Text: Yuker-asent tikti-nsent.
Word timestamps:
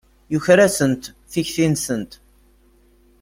Yuker-asent 0.33 1.03
tikti-nsent. 1.31 2.11